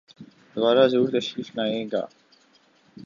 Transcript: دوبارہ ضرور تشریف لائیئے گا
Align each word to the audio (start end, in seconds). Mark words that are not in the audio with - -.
دوبارہ 0.55 0.87
ضرور 0.87 1.09
تشریف 1.09 1.47
لائیئے 1.55 1.83
گا 1.91 2.03